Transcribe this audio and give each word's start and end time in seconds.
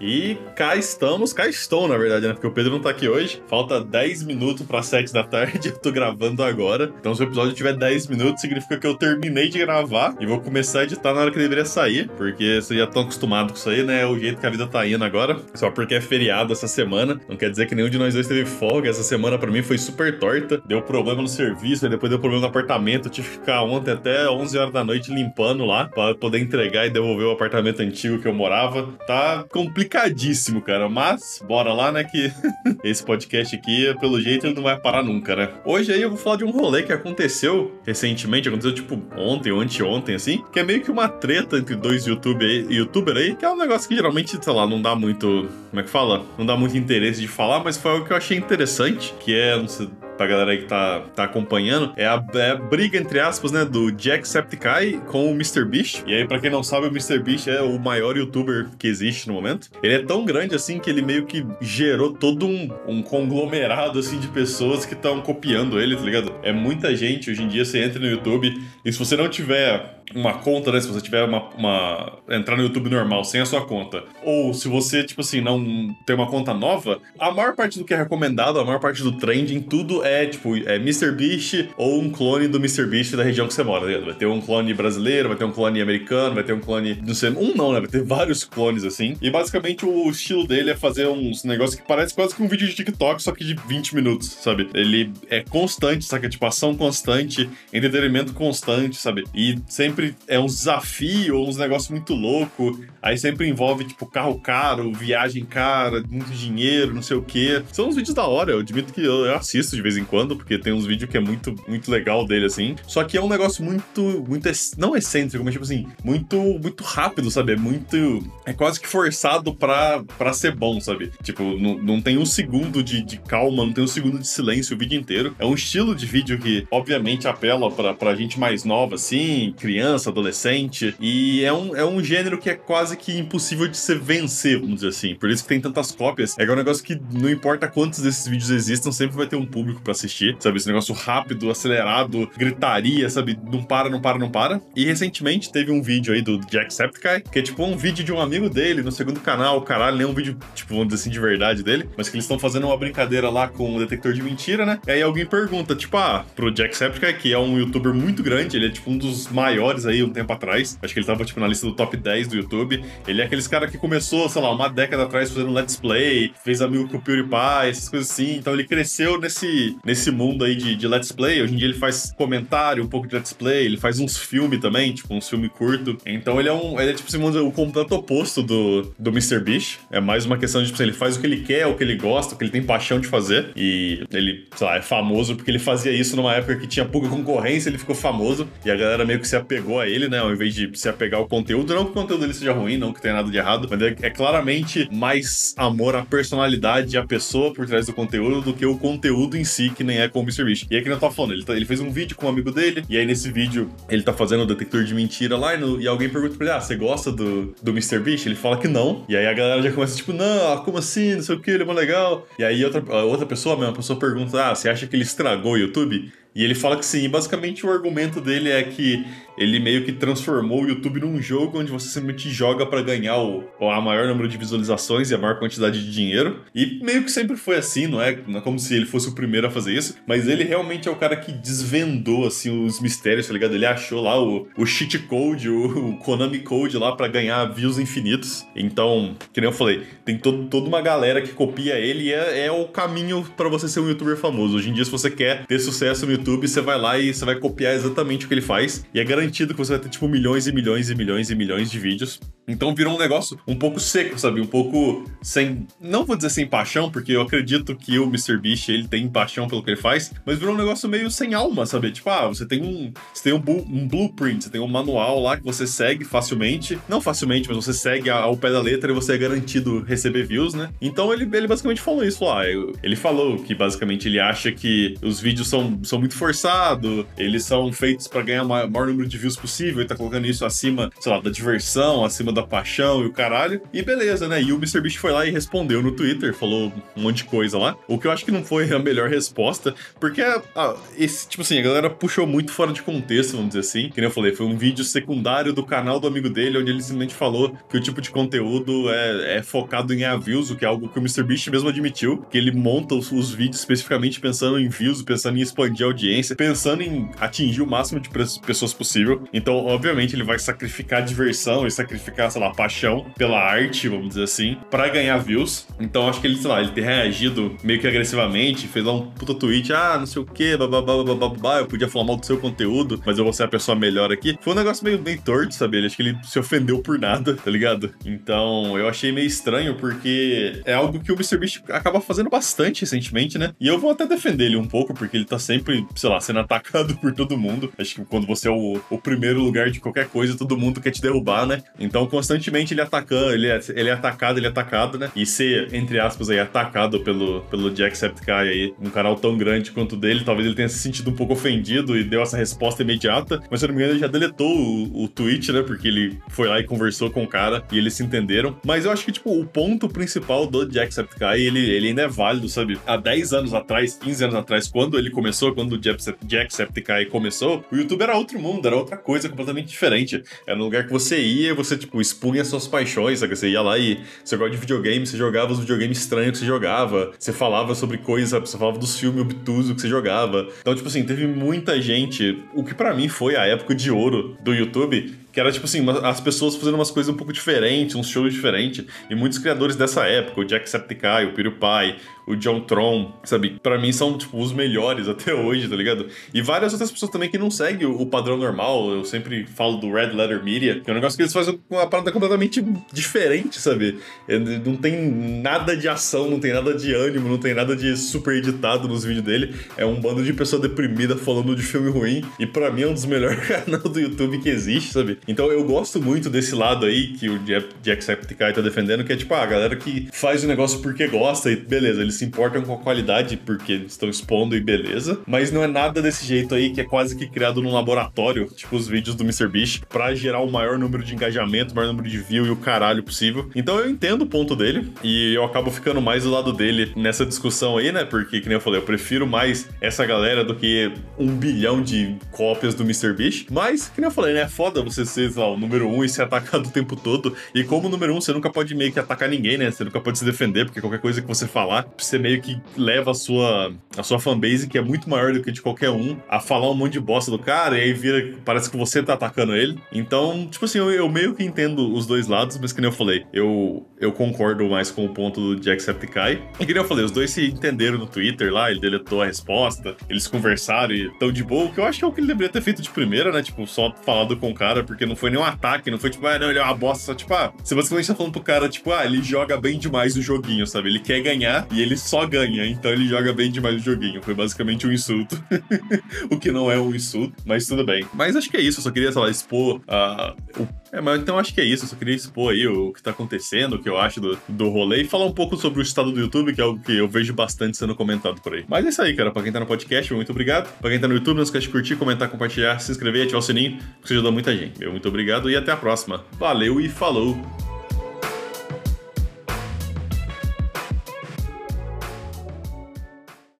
E 0.00 0.36
cá 0.54 0.76
estamos, 0.76 1.32
cá 1.32 1.48
estou, 1.48 1.88
na 1.88 1.96
verdade, 1.96 2.26
né? 2.26 2.32
Porque 2.34 2.46
o 2.46 2.50
Pedro 2.50 2.72
não 2.72 2.80
tá 2.80 2.90
aqui 2.90 3.08
hoje. 3.08 3.42
Falta 3.48 3.82
10 3.82 4.24
minutos 4.24 4.66
para 4.66 4.82
7 4.82 5.12
da 5.12 5.24
tarde. 5.24 5.68
Eu 5.76 5.78
tô 5.78 5.90
gravando 5.90 6.42
agora. 6.42 6.92
Então, 7.00 7.14
se 7.14 7.22
o 7.22 7.24
episódio 7.24 7.54
tiver 7.54 7.74
10 7.74 8.08
minutos, 8.08 8.40
significa 8.40 8.78
que 8.78 8.86
eu 8.86 8.94
terminei 8.94 9.48
de 9.48 9.58
gravar 9.58 10.14
e 10.20 10.26
vou 10.26 10.40
começar 10.40 10.80
a 10.80 10.84
editar 10.84 11.12
na 11.12 11.20
hora 11.20 11.30
que 11.30 11.38
deveria 11.38 11.64
sair. 11.64 12.08
Porque 12.16 12.60
vocês 12.60 12.78
já 12.78 12.84
estão 12.84 13.02
acostumados 13.02 13.52
com 13.52 13.58
isso 13.58 13.70
aí, 13.70 13.82
né? 13.82 14.02
É 14.02 14.06
o 14.06 14.18
jeito 14.18 14.40
que 14.40 14.46
a 14.46 14.50
vida 14.50 14.66
tá 14.66 14.86
indo 14.86 15.04
agora. 15.04 15.38
Só 15.54 15.70
porque 15.70 15.94
é 15.94 16.00
feriado 16.00 16.52
essa 16.52 16.66
semana. 16.66 17.20
Não 17.28 17.36
quer 17.36 17.50
dizer 17.50 17.66
que 17.66 17.74
nenhum 17.74 17.88
de 17.88 17.98
nós 17.98 18.14
dois 18.14 18.26
teve 18.26 18.44
folga. 18.44 18.90
Essa 18.90 19.02
semana 19.02 19.38
para 19.38 19.50
mim 19.50 19.62
foi 19.62 19.78
super 19.78 20.18
torta. 20.18 20.60
Deu 20.66 20.82
problema 20.82 21.22
no 21.22 21.28
serviço, 21.28 21.88
depois 21.88 22.10
deu 22.10 22.18
problema 22.18 22.42
no 22.42 22.48
apartamento. 22.48 23.06
Eu 23.06 23.12
tive 23.12 23.28
que 23.28 23.34
ficar 23.34 23.62
ontem 23.62 23.92
até 23.92 24.28
11 24.28 24.58
horas 24.58 24.72
da 24.72 24.84
noite 24.84 25.12
limpando 25.12 25.64
lá 25.64 25.88
para 25.88 26.14
poder 26.14 26.38
entregar 26.38 26.86
e 26.86 26.90
devolver 26.90 27.26
o 27.26 27.32
apartamento 27.32 27.80
antigo 27.80 28.18
que 28.18 28.28
eu 28.28 28.34
morava. 28.34 28.88
Tá 29.06 29.44
complicado 29.48 29.85
complicadíssimo, 29.86 30.60
cara. 30.60 30.88
Mas, 30.88 31.42
bora 31.46 31.72
lá, 31.72 31.90
né? 31.90 32.04
Que 32.04 32.32
esse 32.84 33.04
podcast 33.04 33.54
aqui, 33.54 33.94
pelo 34.00 34.20
jeito, 34.20 34.46
ele 34.46 34.54
não 34.54 34.62
vai 34.62 34.78
parar 34.78 35.02
nunca, 35.02 35.34
né? 35.34 35.48
Hoje 35.64 35.92
aí 35.92 36.02
eu 36.02 36.10
vou 36.10 36.18
falar 36.18 36.36
de 36.36 36.44
um 36.44 36.50
rolê 36.50 36.82
que 36.82 36.92
aconteceu 36.92 37.80
recentemente, 37.84 38.48
aconteceu 38.48 38.74
tipo 38.74 39.00
ontem 39.16 39.52
ou 39.52 39.60
anteontem, 39.60 40.14
assim, 40.14 40.42
que 40.52 40.58
é 40.58 40.64
meio 40.64 40.82
que 40.82 40.90
uma 40.90 41.08
treta 41.08 41.56
entre 41.56 41.76
dois 41.76 42.06
YouTube, 42.06 42.44
youtuber 42.68 43.16
aí, 43.16 43.34
que 43.34 43.44
é 43.44 43.50
um 43.50 43.56
negócio 43.56 43.88
que 43.88 43.94
geralmente, 43.94 44.38
sei 44.42 44.52
lá, 44.52 44.66
não 44.66 44.82
dá 44.82 44.94
muito. 44.94 45.48
Como 45.70 45.80
é 45.80 45.82
que 45.82 45.90
fala? 45.90 46.24
Não 46.36 46.44
dá 46.44 46.56
muito 46.56 46.76
interesse 46.76 47.20
de 47.20 47.28
falar, 47.28 47.62
mas 47.62 47.76
foi 47.76 47.92
algo 47.92 48.04
que 48.04 48.12
eu 48.12 48.16
achei 48.16 48.36
interessante, 48.36 49.14
que 49.20 49.34
é, 49.34 49.56
não 49.56 49.68
sei 49.68 49.88
pra 50.16 50.26
galera 50.26 50.56
que 50.56 50.64
tá, 50.64 51.00
tá 51.14 51.24
acompanhando, 51.24 51.92
é 51.96 52.06
a, 52.06 52.22
é 52.34 52.50
a 52.50 52.56
briga, 52.56 52.98
entre 52.98 53.20
aspas, 53.20 53.52
né, 53.52 53.64
do 53.64 53.90
Jacksepticeye 53.90 54.98
com 55.06 55.30
o 55.30 55.34
MrBeast. 55.34 56.04
E 56.06 56.14
aí, 56.14 56.26
pra 56.26 56.40
quem 56.40 56.50
não 56.50 56.62
sabe, 56.62 56.86
o 56.86 56.90
MrBeast 56.90 57.48
é 57.48 57.60
o 57.60 57.78
maior 57.78 58.16
youtuber 58.16 58.68
que 58.78 58.86
existe 58.86 59.28
no 59.28 59.34
momento. 59.34 59.70
Ele 59.82 59.94
é 59.94 60.02
tão 60.02 60.24
grande, 60.24 60.54
assim, 60.54 60.78
que 60.78 60.90
ele 60.90 61.02
meio 61.02 61.26
que 61.26 61.46
gerou 61.60 62.12
todo 62.12 62.46
um, 62.46 62.70
um 62.86 63.02
conglomerado, 63.02 63.98
assim, 63.98 64.18
de 64.18 64.28
pessoas 64.28 64.86
que 64.86 64.94
estão 64.94 65.20
copiando 65.20 65.80
ele, 65.80 65.96
tá 65.96 66.02
ligado? 66.02 66.32
É 66.42 66.52
muita 66.52 66.94
gente, 66.96 67.30
hoje 67.30 67.42
em 67.42 67.48
dia, 67.48 67.64
você 67.64 67.82
entra 67.82 67.98
no 67.98 68.06
YouTube 68.06 68.60
e 68.84 68.92
se 68.92 68.98
você 68.98 69.16
não 69.16 69.28
tiver 69.28 69.95
uma 70.14 70.34
conta, 70.34 70.72
né? 70.72 70.80
Se 70.80 70.88
você 70.88 71.00
tiver 71.00 71.24
uma, 71.24 71.48
uma, 71.50 72.18
entrar 72.28 72.56
no 72.56 72.62
YouTube 72.62 72.90
normal 72.90 73.24
sem 73.24 73.40
a 73.40 73.46
sua 73.46 73.64
conta, 73.64 74.04
ou 74.22 74.54
se 74.54 74.68
você, 74.68 75.02
tipo 75.04 75.20
assim, 75.20 75.40
não 75.40 75.94
tem 76.04 76.14
uma 76.14 76.28
conta 76.28 76.54
nova, 76.54 77.00
a 77.18 77.30
maior 77.30 77.54
parte 77.54 77.78
do 77.78 77.84
que 77.84 77.94
é 77.94 77.96
recomendado, 77.96 78.58
a 78.58 78.64
maior 78.64 78.80
parte 78.80 79.02
do 79.02 79.12
trending, 79.12 79.60
tudo 79.60 80.04
é, 80.04 80.26
tipo, 80.26 80.56
é 80.56 80.76
MrBeast 80.76 81.70
ou 81.76 82.00
um 82.00 82.10
clone 82.10 82.48
do 82.48 82.58
MrBeast 82.58 83.16
da 83.16 83.22
região 83.22 83.46
que 83.46 83.54
você 83.54 83.62
mora, 83.62 83.86
tá 83.86 84.06
Vai 84.06 84.14
ter 84.14 84.26
um 84.26 84.40
clone 84.40 84.72
brasileiro, 84.74 85.28
vai 85.28 85.36
ter 85.36 85.44
um 85.44 85.52
clone 85.52 85.80
americano, 85.80 86.34
vai 86.34 86.44
ter 86.44 86.52
um 86.52 86.60
clone, 86.60 87.00
não 87.04 87.14
sei, 87.14 87.30
um 87.30 87.54
não, 87.54 87.72
né? 87.72 87.80
Vai 87.80 87.88
ter 87.88 88.02
vários 88.02 88.44
clones, 88.44 88.84
assim. 88.84 89.16
E 89.20 89.30
basicamente 89.30 89.84
o 89.84 90.08
estilo 90.10 90.46
dele 90.46 90.70
é 90.70 90.76
fazer 90.76 91.08
uns 91.08 91.44
negócios 91.44 91.80
que 91.80 91.86
parece 91.86 92.14
quase 92.14 92.34
que 92.34 92.42
um 92.42 92.48
vídeo 92.48 92.68
de 92.68 92.74
TikTok, 92.74 93.22
só 93.22 93.32
que 93.32 93.44
de 93.44 93.54
20 93.54 93.94
minutos, 93.94 94.28
sabe? 94.28 94.68
Ele 94.74 95.12
é 95.28 95.42
constante, 95.42 96.04
saca? 96.04 96.28
Tipo, 96.28 96.46
ação 96.46 96.74
constante, 96.76 97.48
entretenimento 97.72 98.32
constante, 98.32 98.96
sabe? 98.96 99.24
E 99.34 99.58
sempre 99.66 99.95
sempre 99.96 100.14
é 100.28 100.38
um 100.38 100.46
desafio 100.46 101.38
ou 101.38 101.48
uns 101.48 101.56
negócios 101.56 101.90
muito 101.90 102.14
louco. 102.14 102.78
Aí 103.02 103.16
sempre 103.16 103.48
envolve, 103.48 103.84
tipo, 103.84 104.04
carro 104.04 104.38
caro, 104.40 104.92
viagem 104.92 105.44
cara, 105.44 106.02
muito 106.10 106.30
dinheiro, 106.32 106.94
não 106.94 107.02
sei 107.02 107.16
o 107.16 107.22
quê. 107.22 107.62
São 107.72 107.88
uns 107.88 107.96
vídeos 107.96 108.14
da 108.14 108.26
hora, 108.26 108.52
eu 108.52 108.58
admito 108.58 108.92
que 108.92 109.02
eu, 109.02 109.34
assisto 109.34 109.76
de 109.76 109.82
vez 109.82 109.96
em 109.96 110.04
quando, 110.04 110.36
porque 110.36 110.58
tem 110.58 110.72
uns 110.72 110.84
vídeos 110.84 111.10
que 111.10 111.16
é 111.16 111.20
muito, 111.20 111.54
muito 111.68 111.90
legal 111.90 112.26
dele, 112.26 112.46
assim. 112.46 112.74
Só 112.86 113.04
que 113.04 113.16
é 113.16 113.22
um 113.22 113.28
negócio 113.28 113.64
muito, 113.64 114.24
muito, 114.28 114.50
não 114.76 114.96
excêntrico, 114.96 115.44
mas 115.44 115.54
tipo 115.54 115.64
assim, 115.64 115.86
muito, 116.04 116.36
muito 116.36 116.82
rápido, 116.82 117.30
sabe? 117.30 117.52
É 117.52 117.56
muito, 117.56 118.22
é 118.44 118.52
quase 118.52 118.80
que 118.80 118.88
forçado 118.88 119.54
pra, 119.54 120.02
pra 120.18 120.32
ser 120.32 120.54
bom, 120.54 120.80
sabe? 120.80 121.12
Tipo, 121.22 121.42
não, 121.58 121.78
não 121.78 122.02
tem 122.02 122.18
um 122.18 122.26
segundo 122.26 122.82
de, 122.82 123.02
de 123.02 123.18
calma, 123.18 123.64
não 123.64 123.72
tem 123.72 123.84
um 123.84 123.88
segundo 123.88 124.18
de 124.18 124.26
silêncio 124.26 124.74
o 124.74 124.78
vídeo 124.78 124.98
inteiro. 124.98 125.34
É 125.38 125.46
um 125.46 125.54
estilo 125.54 125.94
de 125.94 126.06
vídeo 126.06 126.38
que, 126.38 126.66
obviamente, 126.72 127.28
apela 127.28 127.70
pra, 127.70 127.94
pra 127.94 128.16
gente 128.16 128.38
mais 128.38 128.64
nova, 128.64 128.96
assim, 128.96 129.54
criança 129.56 129.85
criança, 129.86 130.10
adolescente. 130.10 130.94
E 131.00 131.44
é 131.44 131.52
um, 131.52 131.76
é 131.76 131.84
um 131.84 132.02
gênero 132.02 132.38
que 132.38 132.50
é 132.50 132.54
quase 132.54 132.96
que 132.96 133.16
impossível 133.16 133.68
de 133.68 133.76
se 133.76 133.94
vencer, 133.94 134.58
vamos 134.58 134.76
dizer 134.76 134.88
assim. 134.88 135.14
Por 135.14 135.30
isso 135.30 135.42
que 135.44 135.48
tem 135.48 135.60
tantas 135.60 135.92
cópias. 135.92 136.36
É 136.38 136.50
um 136.50 136.56
negócio 136.56 136.82
que 136.82 137.00
não 137.12 137.30
importa 137.30 137.68
quantos 137.68 138.00
desses 138.00 138.26
vídeos 138.26 138.50
existam, 138.50 138.90
sempre 138.90 139.16
vai 139.16 139.26
ter 139.26 139.36
um 139.36 139.46
público 139.46 139.80
para 139.80 139.92
assistir, 139.92 140.36
sabe? 140.40 140.56
Esse 140.56 140.66
negócio 140.66 140.94
rápido, 140.94 141.50
acelerado, 141.50 142.28
gritaria, 142.36 143.08
sabe? 143.08 143.38
Não 143.50 143.62
para, 143.62 143.88
não 143.88 144.00
para, 144.00 144.18
não 144.18 144.30
para. 144.30 144.60
E 144.74 144.84
recentemente 144.84 145.52
teve 145.52 145.70
um 145.70 145.80
vídeo 145.80 146.12
aí 146.12 146.22
do 146.22 146.40
Jacksepticeye, 146.50 147.22
que 147.22 147.38
é 147.38 147.42
tipo 147.42 147.64
um 147.64 147.76
vídeo 147.76 148.04
de 148.04 148.12
um 148.12 148.20
amigo 148.20 148.50
dele 148.50 148.82
no 148.82 148.90
segundo 148.90 149.20
canal, 149.20 149.60
caralho, 149.62 149.96
nem 149.96 150.06
um 150.06 150.14
vídeo, 150.14 150.36
tipo, 150.54 150.74
vamos 150.74 150.88
dizer 150.88 151.02
assim, 151.02 151.10
de 151.10 151.20
verdade 151.20 151.62
dele, 151.62 151.88
mas 151.96 152.08
que 152.08 152.16
eles 152.16 152.24
estão 152.24 152.38
fazendo 152.38 152.66
uma 152.66 152.76
brincadeira 152.76 153.30
lá 153.30 153.48
com 153.48 153.76
o 153.76 153.78
detector 153.78 154.12
de 154.12 154.22
mentira, 154.22 154.66
né? 154.66 154.80
E 154.86 154.90
aí 154.90 155.02
alguém 155.02 155.26
pergunta, 155.26 155.74
tipo, 155.74 155.96
ah, 155.96 156.24
pro 156.34 156.54
Jacksepticeye, 156.54 157.14
que 157.14 157.32
é 157.32 157.38
um 157.38 157.58
youtuber 157.58 157.94
muito 157.94 158.22
grande, 158.22 158.56
ele 158.56 158.66
é 158.66 158.70
tipo 158.70 158.90
um 158.90 158.98
dos 158.98 159.28
maiores 159.28 159.75
aí 159.84 160.02
um 160.02 160.10
tempo 160.10 160.32
atrás. 160.32 160.78
Acho 160.80 160.94
que 160.94 161.00
ele 161.00 161.06
tava, 161.06 161.24
tipo, 161.24 161.40
na 161.40 161.46
lista 161.46 161.66
do 161.66 161.74
top 161.74 161.96
10 161.96 162.28
do 162.28 162.36
YouTube. 162.36 162.82
Ele 163.06 163.20
é 163.20 163.24
aqueles 163.24 163.46
cara 163.46 163.66
que 163.66 163.76
começou, 163.76 164.28
sei 164.28 164.40
lá, 164.40 164.52
uma 164.52 164.68
década 164.68 165.02
atrás 165.02 165.30
fazendo 165.30 165.52
let's 165.52 165.76
play, 165.76 166.32
fez 166.44 166.62
amigo 166.62 166.88
com 166.88 166.96
o 166.96 167.02
PewDiePie, 167.02 167.68
essas 167.68 167.88
coisas 167.88 168.10
assim. 168.10 168.36
Então 168.36 168.54
ele 168.54 168.64
cresceu 168.64 169.20
nesse, 169.20 169.76
nesse 169.84 170.10
mundo 170.10 170.44
aí 170.44 170.54
de, 170.54 170.76
de 170.76 170.88
let's 170.88 171.12
play. 171.12 171.42
Hoje 171.42 171.54
em 171.54 171.56
dia 171.56 171.66
ele 171.66 171.78
faz 171.78 172.12
comentário, 172.16 172.82
um 172.82 172.88
pouco 172.88 173.06
de 173.06 173.16
let's 173.16 173.32
play, 173.32 173.66
ele 173.66 173.76
faz 173.76 173.98
uns 173.98 174.16
filmes 174.16 174.60
também, 174.60 174.92
tipo, 174.92 175.12
uns 175.12 175.28
filmes 175.28 175.50
curto. 175.52 175.98
Então 176.06 176.38
ele 176.38 176.48
é 176.48 176.52
um, 176.52 176.80
ele 176.80 176.92
é, 176.92 176.94
tipo, 176.94 177.08
assim, 177.08 177.38
o 177.40 177.50
completo 177.50 177.94
oposto 177.94 178.42
do, 178.42 178.94
do 178.98 179.10
MrBeast. 179.10 179.80
É 179.90 180.00
mais 180.00 180.24
uma 180.24 180.38
questão 180.38 180.60
de, 180.62 180.68
tipo, 180.68 180.76
assim, 180.76 180.84
ele 180.84 180.92
faz 180.92 181.16
o 181.16 181.20
que 181.20 181.26
ele 181.26 181.40
quer, 181.42 181.66
o 181.66 181.74
que 181.74 181.82
ele 181.82 181.96
gosta, 181.96 182.34
o 182.34 182.38
que 182.38 182.44
ele 182.44 182.50
tem 182.50 182.62
paixão 182.62 183.00
de 183.00 183.08
fazer. 183.08 183.50
E 183.56 184.04
ele, 184.12 184.46
sei 184.54 184.66
lá, 184.66 184.76
é 184.76 184.82
famoso 184.82 185.34
porque 185.34 185.50
ele 185.50 185.58
fazia 185.58 185.92
isso 185.92 186.16
numa 186.16 186.34
época 186.34 186.56
que 186.56 186.66
tinha 186.66 186.84
pouca 186.84 187.08
concorrência, 187.08 187.68
ele 187.68 187.78
ficou 187.78 187.94
famoso. 187.94 188.48
E 188.64 188.70
a 188.70 188.76
galera 188.76 189.04
meio 189.04 189.18
que 189.18 189.26
se 189.26 189.36
apegou 189.36 189.65
apegou 189.66 189.80
a 189.80 189.88
ele, 189.88 190.08
né? 190.08 190.20
Ao 190.20 190.32
invés 190.32 190.54
de 190.54 190.70
se 190.78 190.88
apegar 190.88 191.20
ao 191.20 191.26
conteúdo. 191.26 191.74
Não 191.74 191.84
que 191.84 191.90
o 191.90 191.94
conteúdo 191.94 192.20
dele 192.20 192.32
seja 192.32 192.52
ruim, 192.52 192.78
não 192.78 192.92
que 192.92 193.02
tenha 193.02 193.14
nada 193.14 193.28
de 193.28 193.36
errado, 193.36 193.66
mas 193.68 193.82
é, 193.82 193.96
é 194.02 194.10
claramente 194.10 194.88
mais 194.92 195.52
amor 195.56 195.96
à 195.96 196.04
personalidade 196.04 196.96
à 196.96 197.04
pessoa 197.04 197.52
por 197.52 197.66
trás 197.66 197.86
do 197.86 197.92
conteúdo 197.92 198.40
do 198.40 198.54
que 198.54 198.64
o 198.64 198.78
conteúdo 198.78 199.36
em 199.36 199.44
si, 199.44 199.70
que 199.70 199.82
nem 199.82 199.98
é 199.98 200.08
com 200.08 200.20
o 200.20 200.22
MrBeast. 200.22 200.66
E 200.70 200.76
é 200.76 200.80
que 200.80 200.88
eu 200.88 200.98
tô 200.98 201.10
falando, 201.10 201.32
ele, 201.32 201.44
tá, 201.44 201.54
ele 201.54 201.64
fez 201.64 201.80
um 201.80 201.90
vídeo 201.90 202.16
com 202.16 202.26
um 202.26 202.28
amigo 202.28 202.52
dele, 202.52 202.84
e 202.88 202.96
aí 202.96 203.04
nesse 203.04 203.30
vídeo 203.30 203.68
ele 203.88 204.02
tá 204.02 204.12
fazendo 204.12 204.44
o 204.44 204.46
detector 204.46 204.84
de 204.84 204.94
mentira 204.94 205.36
lá, 205.36 205.54
e, 205.54 205.58
no, 205.58 205.80
e 205.80 205.88
alguém 205.88 206.08
pergunta 206.08 206.36
pra 206.36 206.46
ele: 206.46 206.56
Ah, 206.56 206.60
você 206.60 206.76
gosta 206.76 207.10
do, 207.10 207.54
do 207.62 207.70
MrBeast? 207.72 208.26
Ele 208.26 208.36
fala 208.36 208.56
que 208.56 208.68
não. 208.68 209.04
E 209.08 209.16
aí 209.16 209.26
a 209.26 209.32
galera 209.32 209.62
já 209.62 209.72
começa, 209.72 209.96
tipo, 209.96 210.12
não, 210.12 210.62
como 210.64 210.78
assim? 210.78 211.16
Não 211.16 211.22
sei 211.22 211.34
o 211.34 211.40
que, 211.40 211.50
ele 211.50 211.62
é 211.62 211.66
mó 211.66 211.72
legal. 211.72 212.26
E 212.38 212.44
aí 212.44 212.64
outra, 212.64 212.82
outra 213.04 213.26
pessoa, 213.26 213.56
a 213.56 213.58
mesma 213.58 213.74
pessoa 213.74 213.98
pergunta: 213.98 214.50
Ah, 214.50 214.54
você 214.54 214.68
acha 214.68 214.86
que 214.86 214.94
ele 214.94 215.02
estragou 215.02 215.52
o 215.52 215.58
YouTube? 215.58 216.12
E 216.36 216.44
ele 216.44 216.54
fala 216.54 216.76
que 216.76 216.84
sim, 216.84 217.08
basicamente 217.08 217.64
o 217.64 217.70
argumento 217.70 218.20
dele 218.20 218.50
é 218.50 218.62
que 218.62 219.06
ele 219.38 219.58
meio 219.58 219.84
que 219.84 219.92
transformou 219.92 220.64
o 220.64 220.68
YouTube 220.68 221.00
num 221.00 221.20
jogo 221.20 221.58
onde 221.58 221.72
você 221.72 221.88
simplesmente 221.88 222.30
joga 222.30 222.66
para 222.66 222.82
ganhar 222.82 223.18
o, 223.18 223.44
a 223.70 223.80
maior 223.80 224.06
número 224.06 224.28
de 224.28 224.36
visualizações 224.36 225.10
e 225.10 225.14
a 225.14 225.18
maior 225.18 225.38
quantidade 225.38 225.82
de 225.82 225.90
dinheiro. 225.90 226.42
E 226.54 226.78
meio 226.82 227.02
que 227.02 227.10
sempre 227.10 227.36
foi 227.36 227.56
assim, 227.56 227.86
não 227.86 228.00
é, 228.00 228.18
não 228.26 228.38
é 228.38 228.42
como 228.42 228.58
se 228.58 228.74
ele 228.74 228.84
fosse 228.84 229.08
o 229.08 229.14
primeiro 229.14 229.46
a 229.46 229.50
fazer 229.50 229.72
isso, 229.72 229.96
mas 230.06 230.28
ele 230.28 230.44
realmente 230.44 230.88
é 230.88 230.90
o 230.90 230.96
cara 230.96 231.16
que 231.16 231.32
desvendou 231.32 232.26
assim 232.26 232.64
os 232.64 232.80
mistérios, 232.80 233.26
tá 233.26 233.32
ligado? 233.32 233.54
Ele 233.54 233.66
achou 233.66 234.02
lá 234.02 234.22
o, 234.22 234.46
o 234.58 234.66
cheat 234.66 234.98
code, 235.00 235.48
o, 235.48 235.90
o 235.90 235.96
Konami 235.98 236.40
Code 236.40 236.76
lá 236.76 236.94
para 236.94 237.08
ganhar 237.08 237.44
views 237.46 237.78
infinitos. 237.78 238.46
Então, 238.54 239.16
que 239.32 239.40
nem 239.40 239.48
eu 239.48 239.56
falei, 239.56 239.84
tem 240.04 240.18
todo, 240.18 240.48
toda 240.48 240.68
uma 240.68 240.82
galera 240.82 241.22
que 241.22 241.32
copia 241.32 241.78
ele 241.78 242.04
e 242.04 242.12
é, 242.12 242.46
é 242.46 242.52
o 242.52 242.66
caminho 242.68 243.26
para 243.36 243.48
você 243.48 243.68
ser 243.68 243.80
um 243.80 243.88
youtuber 243.88 244.16
famoso. 244.16 244.56
Hoje 244.56 244.68
em 244.68 244.74
dia, 244.74 244.84
se 244.84 244.90
você 244.90 245.10
quer 245.10 245.46
ter 245.46 245.58
sucesso 245.58 246.04
no 246.04 246.12
YouTube, 246.12 246.25
você 246.48 246.60
vai 246.60 246.78
lá 246.78 246.98
e 246.98 247.14
você 247.14 247.24
vai 247.24 247.38
copiar 247.38 247.74
exatamente 247.74 248.24
o 248.24 248.28
que 248.28 248.34
ele 248.34 248.42
faz. 248.42 248.84
E 248.92 248.98
é 248.98 249.04
garantido 249.04 249.54
que 249.54 249.58
você 249.58 249.72
vai 249.72 249.80
ter, 249.80 249.88
tipo, 249.88 250.08
milhões 250.08 250.46
e 250.46 250.52
milhões 250.52 250.90
e 250.90 250.94
milhões 250.94 251.30
e 251.30 251.34
milhões 251.34 251.70
de 251.70 251.78
vídeos. 251.78 252.20
Então 252.48 252.74
virou 252.74 252.94
um 252.94 252.98
negócio 252.98 253.38
um 253.46 253.56
pouco 253.56 253.80
seco, 253.80 254.18
sabe? 254.18 254.40
Um 254.40 254.46
pouco 254.46 255.04
sem. 255.20 255.66
Não 255.80 256.04
vou 256.04 256.16
dizer 256.16 256.30
sem 256.30 256.46
paixão, 256.46 256.90
porque 256.90 257.12
eu 257.12 257.22
acredito 257.22 257.74
que 257.74 257.98
o 257.98 258.04
MrBeast 258.04 258.70
ele 258.70 258.86
tem 258.86 259.08
paixão 259.08 259.48
pelo 259.48 259.62
que 259.62 259.70
ele 259.70 259.80
faz, 259.80 260.12
mas 260.24 260.38
virou 260.38 260.54
um 260.54 260.58
negócio 260.58 260.88
meio 260.88 261.10
sem 261.10 261.34
alma, 261.34 261.66
sabe? 261.66 261.90
Tipo, 261.90 262.10
ah, 262.10 262.28
você 262.28 262.46
tem 262.46 262.62
um. 262.62 262.92
Você 263.12 263.24
tem 263.24 263.32
um, 263.32 263.42
um 263.68 263.88
blueprint, 263.88 264.44
você 264.44 264.50
tem 264.50 264.60
um 264.60 264.68
manual 264.68 265.20
lá 265.20 265.36
que 265.36 265.44
você 265.44 265.66
segue 265.66 266.04
facilmente. 266.04 266.78
Não 266.88 267.00
facilmente, 267.00 267.48
mas 267.48 267.56
você 267.56 267.72
segue 267.72 268.08
ao 268.10 268.36
pé 268.36 268.50
da 268.50 268.60
letra 268.60 268.92
e 268.92 268.94
você 268.94 269.14
é 269.14 269.18
garantido 269.18 269.82
receber 269.82 270.24
views, 270.24 270.54
né? 270.54 270.70
Então 270.80 271.12
ele, 271.12 271.28
ele 271.36 271.48
basicamente 271.48 271.80
falou 271.80 272.04
isso 272.04 272.24
lá. 272.24 272.36
Ah, 272.36 272.44
ele 272.82 272.96
falou 272.96 273.38
que 273.38 273.54
basicamente 273.54 274.08
ele 274.08 274.20
acha 274.20 274.52
que 274.52 274.94
os 275.02 275.18
vídeos 275.18 275.48
são, 275.48 275.80
são 275.82 275.98
muito 275.98 276.14
forçado, 276.14 277.06
eles 277.16 277.44
são 277.44 277.72
feitos 277.72 278.06
para 278.06 278.20
ganhar 278.20 278.42
o 278.42 278.48
maior 278.48 278.86
número 278.86 279.08
de 279.08 279.16
views 279.16 279.36
possível 279.36 279.82
e 279.82 279.86
tá 279.86 279.96
colocando 279.96 280.26
isso 280.26 280.44
acima, 280.44 280.90
sei 281.00 281.12
lá, 281.12 281.20
da 281.20 281.30
diversão, 281.30 282.04
acima 282.04 282.32
da 282.36 282.42
paixão 282.42 283.02
e 283.02 283.06
o 283.06 283.12
caralho. 283.12 283.60
E 283.72 283.82
beleza, 283.82 284.28
né? 284.28 284.40
E 284.40 284.52
o 284.52 284.56
MrBeast 284.56 284.98
foi 284.98 285.10
lá 285.10 285.26
e 285.26 285.30
respondeu 285.30 285.82
no 285.82 285.92
Twitter, 285.92 286.34
falou 286.34 286.72
um 286.96 287.02
monte 287.02 287.18
de 287.18 287.24
coisa 287.24 287.58
lá. 287.58 287.76
O 287.88 287.98
que 287.98 288.06
eu 288.06 288.12
acho 288.12 288.24
que 288.24 288.30
não 288.30 288.44
foi 288.44 288.72
a 288.72 288.78
melhor 288.78 289.08
resposta, 289.08 289.74
porque 289.98 290.22
ah, 290.22 290.76
esse, 290.96 291.28
tipo 291.28 291.42
assim, 291.42 291.58
a 291.58 291.62
galera 291.62 291.90
puxou 291.90 292.26
muito 292.26 292.52
fora 292.52 292.72
de 292.72 292.82
contexto, 292.82 293.32
vamos 293.32 293.48
dizer 293.48 293.60
assim. 293.60 293.88
Que 293.88 294.00
nem 294.00 294.08
eu 294.08 294.14
falei, 294.14 294.34
foi 294.34 294.46
um 294.46 294.56
vídeo 294.56 294.84
secundário 294.84 295.52
do 295.52 295.64
canal 295.64 295.98
do 295.98 296.06
amigo 296.06 296.28
dele, 296.28 296.58
onde 296.58 296.70
ele 296.70 296.82
simplesmente 296.82 297.14
falou 297.14 297.56
que 297.68 297.76
o 297.76 297.80
tipo 297.80 298.00
de 298.00 298.10
conteúdo 298.10 298.90
é, 298.90 299.38
é 299.38 299.42
focado 299.42 299.92
em 299.92 300.06
views, 300.20 300.50
o 300.50 300.56
que 300.56 300.64
é 300.64 300.68
algo 300.68 300.88
que 300.88 300.98
o 300.98 301.02
MrBeast 301.02 301.50
mesmo 301.50 301.68
admitiu, 301.68 302.18
que 302.30 302.38
ele 302.38 302.52
monta 302.52 302.94
os, 302.94 303.10
os 303.10 303.32
vídeos 303.32 303.58
especificamente 303.58 304.20
pensando 304.20 304.58
em 304.58 304.68
views, 304.68 305.02
pensando 305.02 305.38
em 305.38 305.40
expandir 305.40 305.84
a 305.84 305.88
audiência, 305.88 306.36
pensando 306.36 306.82
em 306.82 307.08
atingir 307.18 307.62
o 307.62 307.66
máximo 307.66 308.00
de 308.00 308.08
pessoas 308.40 308.72
possível. 308.72 309.22
Então, 309.32 309.54
obviamente, 309.66 310.14
ele 310.14 310.22
vai 310.22 310.38
sacrificar 310.38 311.02
diversão 311.02 311.66
e 311.66 311.70
sacrificar, 311.70 312.25
sei 312.30 312.40
lá, 312.40 312.50
paixão 312.50 313.06
pela 313.16 313.38
arte, 313.38 313.88
vamos 313.88 314.08
dizer 314.08 314.24
assim, 314.24 314.56
para 314.70 314.88
ganhar 314.88 315.18
views. 315.18 315.66
Então, 315.80 316.08
acho 316.08 316.20
que 316.20 316.26
ele, 316.26 316.36
sei 316.36 316.50
lá, 316.50 316.60
ele 316.60 316.70
ter 316.70 316.82
reagido 316.82 317.56
meio 317.62 317.80
que 317.80 317.86
agressivamente, 317.86 318.66
fez 318.68 318.84
lá 318.84 318.92
um 318.92 319.10
puta 319.10 319.34
tweet, 319.34 319.72
ah, 319.72 319.96
não 319.98 320.06
sei 320.06 320.22
o 320.22 320.26
que, 320.26 320.56
bababá, 320.56 321.58
eu 321.58 321.66
podia 321.66 321.88
falar 321.88 322.04
mal 322.04 322.16
do 322.16 322.26
seu 322.26 322.38
conteúdo, 322.38 323.02
mas 323.04 323.18
eu 323.18 323.24
vou 323.24 323.32
ser 323.32 323.44
a 323.44 323.48
pessoa 323.48 323.76
melhor 323.76 324.12
aqui. 324.12 324.36
Foi 324.40 324.52
um 324.52 324.56
negócio 324.56 324.84
meio 324.84 324.98
bem 324.98 325.16
torto, 325.16 325.54
sabe? 325.54 325.76
Ele, 325.78 325.86
acho 325.86 325.96
que 325.96 326.02
ele 326.02 326.18
se 326.24 326.38
ofendeu 326.38 326.80
por 326.80 326.98
nada, 326.98 327.34
tá 327.34 327.50
ligado? 327.50 327.94
Então, 328.04 328.78
eu 328.78 328.88
achei 328.88 329.12
meio 329.12 329.26
estranho, 329.26 329.74
porque 329.74 330.62
é 330.64 330.74
algo 330.74 331.00
que 331.00 331.12
o 331.12 331.14
MrBeast 331.14 331.62
acaba 331.68 332.00
fazendo 332.00 332.30
bastante 332.30 332.82
recentemente, 332.82 333.38
né? 333.38 333.52
E 333.60 333.68
eu 333.68 333.78
vou 333.78 333.90
até 333.90 334.06
defender 334.06 334.46
ele 334.46 334.56
um 334.56 334.66
pouco, 334.66 334.94
porque 334.94 335.16
ele 335.16 335.24
tá 335.24 335.38
sempre, 335.38 335.86
sei 335.94 336.10
lá, 336.10 336.20
sendo 336.20 336.40
atacado 336.40 336.96
por 337.00 337.12
todo 337.12 337.36
mundo. 337.36 337.72
Acho 337.78 337.96
que 337.96 338.04
quando 338.04 338.26
você 338.26 338.48
é 338.48 338.50
o, 338.50 338.80
o 338.90 338.98
primeiro 338.98 339.40
lugar 339.40 339.70
de 339.70 339.80
qualquer 339.80 340.08
coisa, 340.08 340.36
todo 340.36 340.56
mundo 340.56 340.80
quer 340.80 340.90
te 340.90 341.00
derrubar, 341.00 341.46
né? 341.46 341.62
Então, 341.78 342.06
constantemente 342.16 342.72
ele 342.72 342.80
atacando, 342.80 343.32
ele 343.32 343.46
é, 343.46 343.60
ele 343.74 343.90
é 343.90 343.92
atacado, 343.92 344.38
ele 344.38 344.46
é 344.46 344.48
atacado, 344.48 344.98
né? 344.98 345.10
E 345.14 345.26
ser, 345.26 345.74
entre 345.74 346.00
aspas, 346.00 346.30
aí, 346.30 346.38
atacado 346.38 347.00
pelo, 347.00 347.42
pelo 347.42 347.70
Jacksepticeye 347.70 348.48
aí, 348.48 348.74
um 348.80 348.88
canal 348.88 349.16
tão 349.16 349.36
grande 349.36 349.70
quanto 349.70 349.92
o 349.92 349.96
dele, 349.98 350.22
talvez 350.24 350.46
ele 350.46 350.56
tenha 350.56 350.68
se 350.68 350.78
sentido 350.78 351.10
um 351.10 351.14
pouco 351.14 351.34
ofendido 351.34 351.96
e 351.96 352.02
deu 352.02 352.22
essa 352.22 352.36
resposta 352.36 352.82
imediata. 352.82 353.42
Mas 353.50 353.60
se 353.60 353.66
eu 353.66 353.68
não 353.68 353.74
me 353.74 353.82
engano, 353.82 353.98
ele 353.98 354.00
já 354.00 354.06
deletou 354.06 354.48
o, 354.48 355.04
o 355.04 355.08
tweet, 355.08 355.52
né? 355.52 355.62
Porque 355.62 355.88
ele 355.88 356.18
foi 356.30 356.48
lá 356.48 356.58
e 356.58 356.64
conversou 356.64 357.10
com 357.10 357.22
o 357.22 357.26
cara 357.26 357.62
e 357.70 357.76
eles 357.76 357.92
se 357.92 358.02
entenderam. 358.02 358.58
Mas 358.64 358.86
eu 358.86 358.90
acho 358.90 359.04
que, 359.04 359.12
tipo, 359.12 359.38
o 359.38 359.44
ponto 359.44 359.86
principal 359.86 360.46
do 360.46 360.66
Jacksepticeye, 360.66 361.44
ele, 361.44 361.70
ele 361.70 361.88
ainda 361.88 362.02
é 362.02 362.08
válido, 362.08 362.48
sabe? 362.48 362.78
Há 362.86 362.96
10 362.96 363.34
anos 363.34 363.52
atrás, 363.52 363.98
15 363.98 364.24
anos 364.24 364.36
atrás, 364.36 364.68
quando 364.68 364.98
ele 364.98 365.10
começou, 365.10 365.54
quando 365.54 365.74
o 365.74 365.80
Jacksepticeye 366.26 367.06
começou, 367.10 367.62
o 367.70 367.76
YouTube 367.76 368.00
era 368.00 368.16
outro 368.16 368.38
mundo, 368.40 368.66
era 368.66 368.76
outra 368.76 368.96
coisa 368.96 369.28
completamente 369.28 369.68
diferente. 369.68 370.22
Era 370.46 370.58
um 370.58 370.62
lugar 370.62 370.86
que 370.86 370.92
você 370.92 371.20
ia 371.20 371.54
você, 371.54 371.76
tipo, 371.76 371.95
expunha 372.00 372.44
suas 372.44 372.66
paixões, 372.66 373.20
sabe? 373.20 373.36
Você 373.36 373.48
ia 373.48 373.62
lá 373.62 373.78
e 373.78 374.00
você 374.24 374.36
gosta 374.36 374.52
de 374.52 374.56
videogame, 374.56 375.06
você 375.06 375.16
jogava 375.16 375.52
os 375.52 375.60
videogames 375.60 375.98
estranhos 375.98 376.32
que 376.32 376.38
você 376.38 376.46
jogava, 376.46 377.12
você 377.18 377.32
falava 377.32 377.74
sobre 377.74 377.98
coisas? 377.98 378.30
Você 378.30 378.58
falava 378.58 378.78
dos 378.78 378.98
filmes 378.98 379.22
obtusos 379.22 379.74
que 379.74 379.80
você 379.80 379.88
jogava. 379.88 380.48
Então, 380.60 380.74
tipo 380.74 380.88
assim, 380.88 381.04
teve 381.04 381.26
muita 381.26 381.80
gente, 381.80 382.42
o 382.54 382.64
que 382.64 382.74
para 382.74 382.94
mim 382.94 383.08
foi 383.08 383.36
a 383.36 383.46
época 383.46 383.74
de 383.74 383.90
ouro 383.90 384.36
do 384.42 384.54
YouTube, 384.54 385.14
que 385.36 385.40
era 385.40 385.52
tipo 385.52 385.66
assim, 385.66 385.84
as 386.02 386.18
pessoas 386.18 386.56
fazendo 386.56 386.76
umas 386.76 386.90
coisas 386.90 387.12
um 387.12 387.16
pouco 387.16 387.30
diferentes, 387.30 387.94
uns 387.94 388.08
shows 388.08 388.32
diferentes, 388.32 388.86
e 389.10 389.14
muitos 389.14 389.38
criadores 389.38 389.76
dessa 389.76 390.06
época, 390.06 390.40
o 390.40 390.48
Jacksepticeye, 390.48 391.26
o 391.26 391.34
PewDiePie, 391.34 392.00
o 392.26 392.34
John 392.34 392.60
Tron, 392.60 393.12
sabe? 393.22 393.58
Para 393.62 393.78
mim 393.78 393.92
são, 393.92 394.18
tipo, 394.18 394.38
os 394.38 394.52
melhores 394.52 395.06
até 395.08 395.32
hoje, 395.32 395.68
tá 395.68 395.76
ligado? 395.76 396.08
E 396.34 396.42
várias 396.42 396.72
outras 396.72 396.90
pessoas 396.90 397.10
também 397.10 397.30
que 397.30 397.38
não 397.38 397.50
seguem 397.50 397.86
o, 397.86 398.06
padrão 398.06 398.36
normal. 398.36 398.90
Eu 398.90 399.04
sempre 399.04 399.46
falo 399.46 399.76
do 399.76 399.92
Red 399.92 400.12
Letter 400.12 400.42
Media, 400.42 400.80
que 400.80 400.90
é 400.90 400.92
um 400.92 400.96
negócio 400.96 401.16
que 401.16 401.22
eles 401.22 401.32
fazem 401.32 401.60
uma 401.70 401.86
parada 401.86 402.10
completamente 402.10 402.64
diferente, 402.92 403.60
sabe? 403.60 403.98
É, 404.26 404.38
não 404.38 404.76
tem 404.76 405.10
nada 405.42 405.76
de 405.76 405.86
ação, 405.88 406.30
não 406.30 406.40
tem 406.40 406.52
nada 406.52 406.74
de 406.74 406.94
ânimo, 406.94 407.28
não 407.28 407.38
tem 407.38 407.54
nada 407.54 407.76
de 407.76 407.96
super 407.96 408.34
editado 408.36 408.88
nos 408.88 409.04
vídeos 409.04 409.24
dele. 409.24 409.54
É 409.76 409.84
um 409.84 410.00
bando 410.00 410.24
de 410.24 410.32
pessoa 410.32 410.60
deprimida 410.60 411.16
falando 411.16 411.54
de 411.54 411.62
filme 411.62 411.90
ruim. 411.90 412.24
E 412.40 412.46
para 412.46 412.70
mim 412.70 412.82
é 412.82 412.86
um 412.88 412.94
dos 412.94 413.04
melhores 413.04 413.38
canais 413.46 413.82
do 413.82 414.00
YouTube 414.00 414.38
que 414.38 414.48
existe, 414.48 414.92
sabe? 414.92 415.18
Então 415.26 415.50
eu 415.50 415.64
gosto 415.64 416.00
muito 416.00 416.30
desse 416.30 416.54
lado 416.54 416.86
aí 416.86 417.08
que 417.08 417.28
o 417.28 417.40
Jacksepticeye 417.82 418.52
tá 418.52 418.60
defendendo, 418.60 419.04
que 419.04 419.12
é 419.12 419.16
tipo, 419.16 419.34
ah, 419.34 419.42
a 419.42 419.46
galera 419.46 419.76
que 419.76 420.08
faz 420.12 420.44
o 420.44 420.46
negócio 420.46 420.80
porque 420.80 421.06
gosta 421.06 421.50
e 421.50 421.56
beleza, 421.56 422.00
eles 422.00 422.14
se 422.14 422.24
importam 422.24 422.62
com 422.62 422.74
a 422.74 422.78
qualidade 422.78 423.36
porque 423.36 423.74
estão 423.86 424.08
expondo 424.08 424.56
e 424.56 424.60
beleza, 424.60 425.20
mas 425.26 425.50
não 425.50 425.62
é 425.62 425.66
nada 425.66 426.00
desse 426.00 426.26
jeito 426.26 426.54
aí 426.54 426.70
que 426.70 426.80
é 426.80 426.84
quase 426.84 427.16
que 427.16 427.26
criado 427.26 427.62
num 427.62 427.72
laboratório, 427.72 428.46
tipo 428.54 428.76
os 428.76 428.88
vídeos 428.88 429.16
do 429.16 429.24
MrBeast, 429.24 429.82
para 429.88 430.14
gerar 430.14 430.40
o 430.40 430.50
maior 430.50 430.78
número 430.78 431.02
de 431.02 431.14
engajamento, 431.14 431.72
o 431.72 431.76
maior 431.76 431.88
número 431.88 432.08
de 432.08 432.18
view 432.18 432.46
e 432.46 432.50
o 432.50 432.56
caralho 432.56 433.02
possível. 433.02 433.50
Então 433.54 433.78
eu 433.78 433.88
entendo 433.88 434.22
o 434.22 434.26
ponto 434.26 434.54
dele 434.54 434.92
e 435.02 435.34
eu 435.34 435.44
acabo 435.44 435.70
ficando 435.70 436.00
mais 436.00 436.24
do 436.24 436.30
lado 436.30 436.52
dele 436.52 436.92
nessa 436.96 437.24
discussão 437.24 437.78
aí, 437.78 437.92
né? 437.92 438.04
Porque, 438.04 438.40
que 438.40 438.48
nem 438.48 438.56
eu 438.56 438.60
falei, 438.60 438.80
eu 438.80 438.84
prefiro 438.84 439.26
mais 439.26 439.68
essa 439.80 440.04
galera 440.04 440.44
do 440.44 440.54
que 440.54 440.92
um 441.18 441.28
bilhão 441.28 441.82
de 441.82 442.16
cópias 442.30 442.74
do 442.74 442.84
MrBeast. 442.84 443.46
Mas, 443.50 443.90
nem 443.96 444.06
eu 444.06 444.10
falei, 444.10 444.34
né? 444.34 444.42
É 444.42 444.48
foda 444.48 444.82
você 444.82 445.04
ser 445.16 445.36
lá, 445.36 445.50
o 445.50 445.56
número 445.56 445.88
um 445.88 446.04
e 446.04 446.08
ser 446.08 446.22
atacado 446.22 446.66
o 446.66 446.70
tempo 446.70 446.94
todo. 446.94 447.34
E 447.54 447.64
como 447.64 447.88
número 447.88 448.14
um, 448.14 448.20
você 448.20 448.32
nunca 448.32 448.50
pode 448.50 448.74
meio 448.74 448.92
que 448.92 449.00
atacar 449.00 449.28
ninguém, 449.28 449.56
né? 449.56 449.70
Você 449.70 449.84
nunca 449.84 450.00
pode 450.00 450.18
se 450.18 450.24
defender, 450.24 450.66
porque 450.66 450.80
qualquer 450.80 451.00
coisa 451.00 451.22
que 451.22 451.28
você 451.28 451.46
falar, 451.46 451.86
você 451.96 452.18
meio 452.18 452.40
que 452.40 452.60
leva 452.76 453.10
a 453.10 453.14
sua, 453.14 453.72
a 453.96 454.02
sua 454.02 454.18
fanbase, 454.18 454.68
que 454.68 454.76
é 454.76 454.82
muito 454.82 455.08
maior 455.08 455.32
do 455.32 455.42
que 455.42 455.50
de 455.50 455.62
qualquer 455.62 455.90
um, 455.90 456.16
a 456.28 456.38
falar 456.40 456.70
um 456.70 456.74
monte 456.74 456.94
de 456.94 457.00
bosta 457.00 457.30
do 457.30 457.38
cara, 457.38 457.78
e 457.78 457.82
aí 457.82 457.92
vira, 457.92 458.34
parece 458.44 458.70
que 458.70 458.76
você 458.76 459.02
tá 459.02 459.14
atacando 459.14 459.54
ele. 459.54 459.78
Então, 459.90 460.46
tipo 460.50 460.64
assim, 460.64 460.78
eu, 460.78 460.90
eu 460.90 461.08
meio 461.08 461.34
que 461.34 461.42
entendo 461.42 461.92
os 461.94 462.06
dois 462.06 462.26
lados, 462.26 462.58
mas 462.58 462.72
que 462.72 462.80
nem 462.80 462.90
eu 462.90 462.96
falei, 462.96 463.24
eu, 463.32 463.86
eu 463.98 464.12
concordo 464.12 464.68
mais 464.68 464.90
com 464.90 465.04
o 465.04 465.08
ponto 465.08 465.40
do 465.40 465.62
Jacksepticeye. 465.62 466.42
E 466.60 466.66
que 466.66 466.72
nem 466.72 466.82
eu 466.82 466.88
falei, 466.88 467.04
os 467.04 467.10
dois 467.10 467.30
se 467.30 467.46
entenderam 467.46 467.98
no 467.98 468.06
Twitter 468.06 468.52
lá, 468.52 468.70
ele 468.70 468.80
deletou 468.80 469.22
a 469.22 469.26
resposta, 469.26 469.96
eles 470.08 470.26
conversaram 470.26 470.94
e 470.94 471.10
tão 471.18 471.32
de 471.32 471.42
boa, 471.42 471.70
que 471.70 471.78
eu 471.78 471.84
acho 471.84 471.98
que 471.98 472.04
é 472.04 472.08
o 472.08 472.12
que 472.12 472.20
ele 472.20 472.26
deveria 472.26 472.48
ter 472.48 472.60
feito 472.60 472.82
de 472.82 472.90
primeira, 472.90 473.32
né? 473.32 473.42
Tipo, 473.42 473.66
só 473.66 473.94
falado 474.04 474.36
com 474.36 474.50
o 474.50 474.54
cara, 474.54 474.84
porque 474.84 475.05
não 475.06 475.16
foi 475.16 475.30
nenhum 475.30 475.44
ataque, 475.44 475.90
não 475.90 475.98
foi 475.98 476.10
tipo, 476.10 476.26
ah, 476.26 476.38
não, 476.38 476.50
ele 476.50 476.58
é 476.58 476.62
uma 476.62 476.74
bosta, 476.74 477.04
só 477.04 477.14
tipo, 477.14 477.32
ah, 477.34 477.52
você 477.62 477.74
basicamente 477.74 478.06
tá 478.06 478.14
falando 478.14 478.32
pro 478.32 478.42
cara, 478.42 478.68
tipo, 478.68 478.92
ah, 478.92 479.04
ele 479.04 479.22
joga 479.22 479.56
bem 479.56 479.78
demais 479.78 480.16
o 480.16 480.22
joguinho, 480.22 480.66
sabe? 480.66 480.88
Ele 480.88 481.00
quer 481.00 481.20
ganhar 481.20 481.66
e 481.70 481.80
ele 481.80 481.96
só 481.96 482.26
ganha 482.26 482.56
então 482.66 482.90
ele 482.90 483.06
joga 483.06 483.32
bem 483.32 483.50
demais 483.50 483.76
o 483.76 483.78
joguinho. 483.78 484.22
Foi 484.22 484.34
basicamente 484.34 484.86
um 484.86 484.92
insulto. 484.92 485.42
o 486.30 486.38
que 486.38 486.50
não 486.50 486.70
é 486.70 486.78
um 486.78 486.94
insulto, 486.94 487.34
mas 487.44 487.66
tudo 487.66 487.84
bem. 487.84 488.06
Mas 488.14 488.36
acho 488.36 488.48
que 488.50 488.56
é 488.56 488.60
isso, 488.60 488.80
eu 488.80 488.84
só 488.84 488.90
queria, 488.90 489.12
sei 489.12 489.20
lá, 489.20 489.30
expor 489.30 489.76
uh, 489.76 490.60
o 490.60 490.66
é, 490.92 491.00
mas 491.00 491.20
então 491.20 491.38
acho 491.38 491.52
que 491.52 491.60
é 491.60 491.64
isso. 491.64 491.84
Eu 491.84 491.88
só 491.88 491.96
queria 491.96 492.14
expor 492.14 492.52
aí 492.52 492.66
o 492.66 492.92
que 492.92 493.02
tá 493.02 493.10
acontecendo, 493.10 493.74
o 493.74 493.78
que 493.82 493.88
eu 493.88 493.98
acho 493.98 494.20
do, 494.20 494.38
do 494.48 494.68
rolê 494.68 495.02
e 495.02 495.04
falar 495.04 495.26
um 495.26 495.32
pouco 495.32 495.56
sobre 495.56 495.80
o 495.80 495.82
estado 495.82 496.12
do 496.12 496.20
YouTube, 496.20 496.54
que 496.54 496.60
é 496.60 496.64
algo 496.64 496.80
que 496.80 496.96
eu 496.96 497.08
vejo 497.08 497.32
bastante 497.34 497.76
sendo 497.76 497.94
comentado 497.94 498.40
por 498.40 498.54
aí. 498.54 498.64
Mas 498.68 498.84
é 498.84 498.88
isso 498.88 499.02
aí, 499.02 499.14
cara. 499.14 499.30
Pra 499.30 499.42
quem 499.42 499.52
tá 499.52 499.60
no 499.60 499.66
podcast, 499.66 500.12
muito 500.14 500.30
obrigado. 500.30 500.72
Pra 500.78 500.90
quem 500.90 500.98
tá 500.98 501.08
no 501.08 501.14
YouTube, 501.14 501.36
não 501.36 501.42
esquece 501.42 501.66
de 501.66 501.72
curtir, 501.72 501.96
comentar, 501.96 502.28
compartilhar, 502.28 502.78
se 502.78 502.90
inscrever 502.90 503.22
ativar 503.22 503.40
o 503.40 503.42
sininho, 503.42 503.78
que 503.78 504.04
isso 504.04 504.14
ajuda 504.14 504.30
muita 504.30 504.56
gente. 504.56 504.78
Meu 504.78 504.90
muito 504.90 505.08
obrigado 505.08 505.50
e 505.50 505.56
até 505.56 505.72
a 505.72 505.76
próxima. 505.76 506.24
Valeu 506.38 506.80
e 506.80 506.88
falou! 506.88 507.75